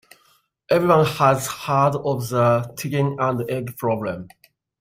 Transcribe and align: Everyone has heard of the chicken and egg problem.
Everyone 0.71 1.05
has 1.05 1.45
heard 1.45 1.93
of 1.95 2.27
the 2.27 2.73
chicken 2.75 3.17
and 3.19 3.47
egg 3.47 3.77
problem. 3.77 4.29